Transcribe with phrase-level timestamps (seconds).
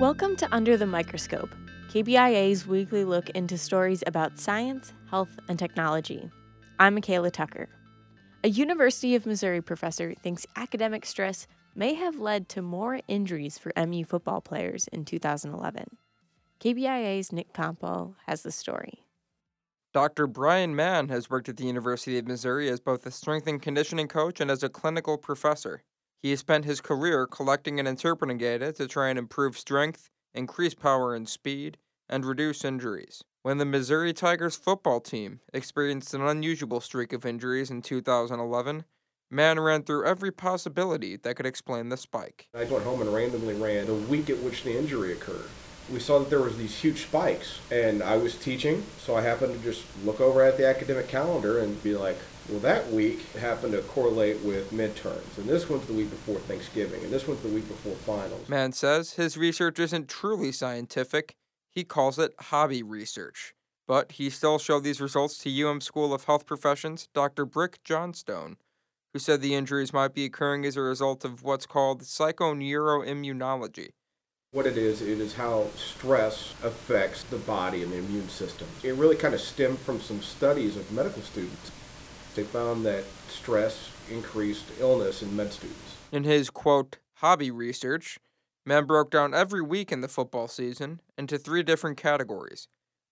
[0.00, 1.54] Welcome to Under the Microscope,
[1.90, 6.30] KBIA's weekly look into stories about science, health, and technology.
[6.78, 7.68] I'm Michaela Tucker.
[8.42, 13.74] A University of Missouri professor thinks academic stress may have led to more injuries for
[13.76, 15.98] MU football players in 2011.
[16.60, 19.04] KBIA's Nick Campo has the story.
[19.92, 20.26] Dr.
[20.26, 24.08] Brian Mann has worked at the University of Missouri as both a strength and conditioning
[24.08, 25.82] coach and as a clinical professor.
[26.22, 30.74] He has spent his career collecting and interpreting data to try and improve strength, increase
[30.74, 33.24] power and speed, and reduce injuries.
[33.42, 38.84] When the Missouri Tigers football team experienced an unusual streak of injuries in 2011,
[39.30, 42.48] Mann ran through every possibility that could explain the spike.
[42.52, 45.48] I went home and randomly ran the week at which the injury occurred.
[45.92, 49.54] We saw that there was these huge spikes, and I was teaching, so I happened
[49.54, 52.16] to just look over at the academic calendar and be like,
[52.48, 57.02] well, that week happened to correlate with midterms, and this one's the week before Thanksgiving,
[57.02, 58.48] and this one's the week before finals.
[58.48, 61.34] Mann says his research isn't truly scientific,
[61.70, 63.54] he calls it hobby research.
[63.86, 67.44] But he still showed these results to UM School of Health Professions Dr.
[67.44, 68.56] Brick Johnstone,
[69.12, 73.90] who said the injuries might be occurring as a result of what's called psychoneuroimmunology.
[74.52, 78.66] What it is, it is how stress affects the body and the immune system.
[78.82, 81.70] It really kind of stemmed from some studies of medical students.
[82.34, 85.96] They found that stress increased illness in med students.
[86.10, 88.18] In his quote, hobby research,
[88.66, 92.66] Mann broke down every week in the football season into three different categories.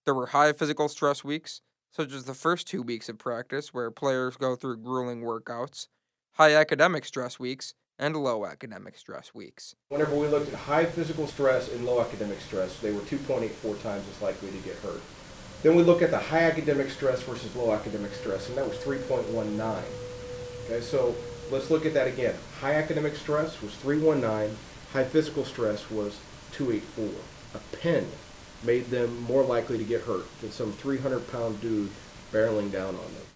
[0.07, 3.93] There were high physical stress weeks, such as the first two weeks of practice, where
[3.93, 5.87] players go through grueling workouts,
[6.33, 9.75] high academic stress weeks, and low academic stress weeks.
[9.89, 14.05] Whenever we looked at high physical stress and low academic stress, they were 2.84 times
[14.09, 15.01] as likely to get hurt.
[15.63, 18.79] Then we look at the high academic stress versus low academic stress, and that was
[18.79, 19.83] 3.19.
[20.67, 21.17] Okay, so
[21.51, 22.35] let's look at that again.
[22.61, 24.57] High academic stress was 319,
[24.93, 26.19] high physical stress was
[26.53, 27.09] 284.
[27.55, 28.07] A pen
[28.63, 31.91] made them more likely to get hurt than some 300 pound dude
[32.33, 33.27] barreling down on them.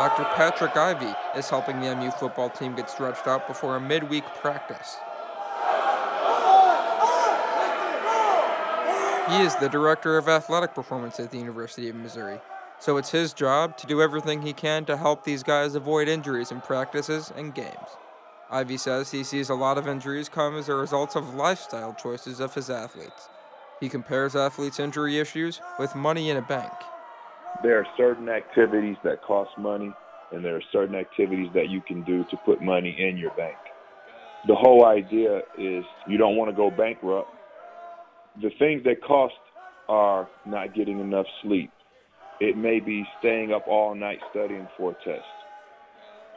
[0.00, 0.24] Dr.
[0.34, 4.96] Patrick Ivey is helping the MU football team get stretched out before a midweek practice.
[9.28, 12.40] He is the director of athletic performance at the University of Missouri,
[12.78, 16.50] so it's his job to do everything he can to help these guys avoid injuries
[16.50, 17.98] in practices and games.
[18.50, 22.40] Ivey says he sees a lot of injuries come as a result of lifestyle choices
[22.40, 23.28] of his athletes.
[23.80, 26.72] He compares athletes' injury issues with money in a bank.
[27.62, 29.96] There are certain activities that cost money,
[30.30, 33.58] and there are certain activities that you can do to put money in your bank.
[34.46, 37.30] The whole idea is you don't want to go bankrupt
[38.40, 39.34] the things that cost
[39.88, 41.72] are not getting enough sleep.
[42.38, 45.26] It may be staying up all night studying for a test.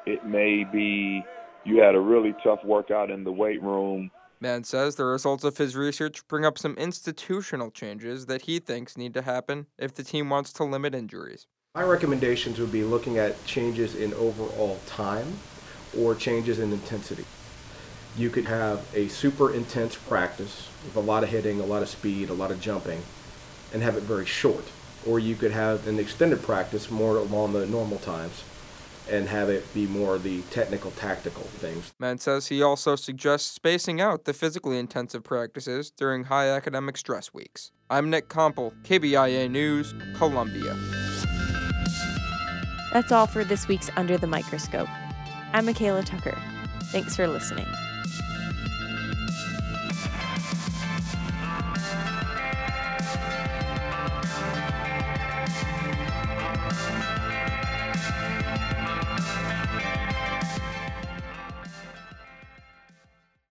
[0.05, 1.29] It may be
[1.63, 4.11] you had a really tough workout in the weight room.
[4.43, 8.97] Mann says the results of his research bring up some institutional changes that he thinks
[8.97, 11.47] need to happen if the team wants to limit injuries.
[11.73, 15.39] My recommendations would be looking at changes in overall time
[15.97, 17.25] or changes in intensity
[18.15, 21.89] you could have a super intense practice with a lot of hitting, a lot of
[21.89, 23.01] speed, a lot of jumping,
[23.73, 24.65] and have it very short.
[25.07, 28.43] Or you could have an extended practice more along the normal times
[29.09, 31.93] and have it be more the technical, tactical things.
[31.99, 37.33] Mann says he also suggests spacing out the physically intensive practices during high academic stress
[37.33, 37.71] weeks.
[37.89, 40.75] I'm Nick Kompel, KBIA News, Columbia.
[42.93, 44.89] That's all for this week's Under the Microscope.
[45.51, 46.37] I'm Michaela Tucker.
[46.91, 47.67] Thanks for listening.